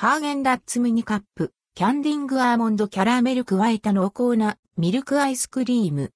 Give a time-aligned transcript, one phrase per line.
[0.00, 6.14] ハーゲンダッツミニカップ、キャンディングアーモンドキャラメル加えた濃厚なミルクアイスクリーム。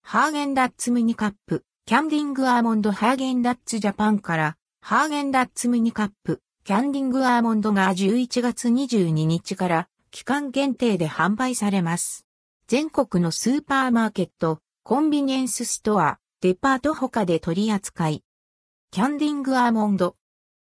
[0.00, 12.26] ハーゲンダッツミニカップ、キャンディングアーモンドハーゲンダッツジャパンから、ハーゲンダッツミニカップ、キャンディングアーモンドが11月22日から期間限定で販売されます。
[12.68, 18.22] 全国のスーパーマーケット、コンビニエンスストア、デパート他で取り扱い。
[18.94, 20.16] キャンディングアーモンド。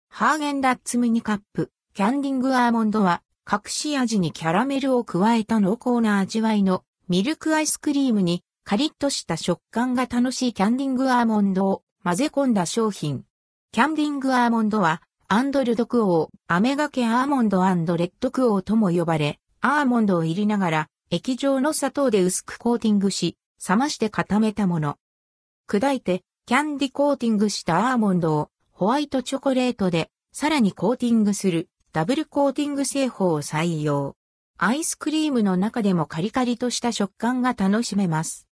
[0.07, 13.25] ハーゲンダッツミニカップ、キャンディングアーモンドは、隠し味にキャラメルを加えた濃厚な味わいのミルクアイスクリームにカリッとした食感が楽しいキャンディングアーモンドを混ぜ込んだ商品。
[13.73, 23.35] キャンディングアーモンドは、アンドルドクオー、アメガケアーモンドレッドクオーとも呼ばれ、アーモンドを入れながら、液状の砂糖で薄くコーティングし、
[23.67, 24.95] 冷まして固めたもの。
[25.67, 34.15] 砕いて、キャンディコーティングしたアーモンドをホワイトチョコレートでさらにコーティングするダブルコーティング製法を採用。
[34.59, 38.47] アイスクリームの中でもカリカリとした食感が楽しめます。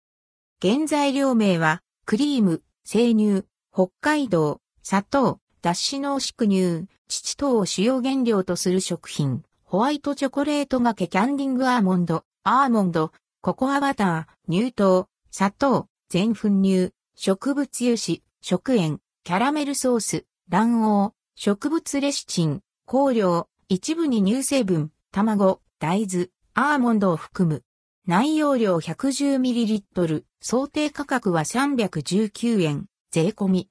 [0.61, 16.91] 原材料名はクリーム、生乳、北海道、砂糖、脱脂濃縮乳、乳等を主要原料とする食品、ホワイトチョコレートがけキャンディングアーモンド、アーモンド、ココアバター、乳糖、砂糖、全粉乳、
[17.21, 27.63] 植物油脂、食塩、キャラメルソース、卵黄、植物レシチン、香料、一部に乳成分、卵、大豆、アーモンドを含む。
[28.07, 33.67] 内容量 110ml、想定価格は319円、税込み。